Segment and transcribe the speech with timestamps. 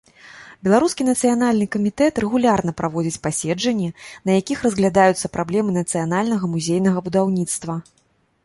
[0.67, 3.89] Беларускі нацыянальны камітэт рэгулярна праводзіць паседжанні,
[4.31, 7.73] на якіх разглядаюцца праблемы нацыянальнага музейнага будаўніцтва.